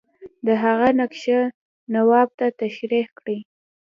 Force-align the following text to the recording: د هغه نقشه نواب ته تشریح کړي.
د 0.45 0.47
هغه 0.63 0.87
نقشه 0.99 1.39
نواب 1.93 2.29
ته 2.39 2.45
تشریح 2.61 3.07
کړي. 3.17 3.37